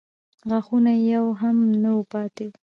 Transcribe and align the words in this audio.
غاښونه 0.49 0.91
یې 0.97 1.05
يو 1.15 1.25
هم 1.41 1.57
نه 1.83 1.91
و 1.97 2.01
پاتې. 2.11 2.47